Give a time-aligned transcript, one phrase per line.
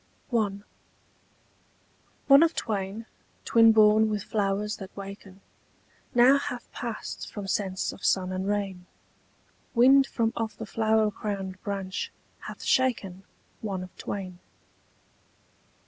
[0.31, 0.49] I.
[2.27, 3.05] ONE of twain,
[3.45, 5.41] twin born with flowers that waken,
[6.15, 8.87] Now hath passed from sense of sun and rain:
[9.75, 13.25] Wind from off the flower crowned branch hath shaken
[13.61, 14.39] One of twain.